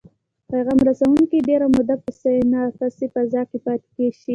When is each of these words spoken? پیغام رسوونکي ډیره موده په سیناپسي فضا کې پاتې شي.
پیغام 0.49 0.79
رسوونکي 0.89 1.37
ډیره 1.49 1.67
موده 1.73 1.95
په 2.03 2.09
سیناپسي 2.21 3.05
فضا 3.13 3.41
کې 3.49 3.57
پاتې 3.65 4.07
شي. 4.19 4.29